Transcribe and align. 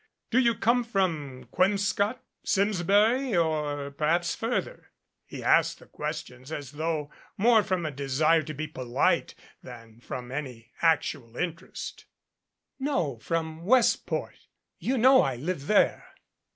Do 0.31 0.39
you 0.39 0.55
come 0.55 0.83
from 0.83 1.43
Quemscott, 1.51 2.23
Simsbury 2.43 3.37
or 3.37 3.91
perhaps 3.91 4.33
further?" 4.33 4.89
He 5.27 5.43
asked 5.43 5.77
the 5.77 5.85
questions 5.85 6.51
as 6.51 6.71
though 6.71 7.11
more 7.37 7.61
from 7.61 7.85
a 7.85 7.91
desire 7.91 8.41
to 8.41 8.53
be 8.55 8.65
polite 8.65 9.35
than 9.61 9.99
from 9.99 10.31
any 10.31 10.71
actual 10.81 11.37
interest. 11.37 12.05
"No 12.79 13.19
from 13.19 13.63
Westport. 13.63 14.47
You 14.79 14.97
know 14.97 15.21
I 15.21 15.35
live 15.35 15.67
there." 15.67 16.15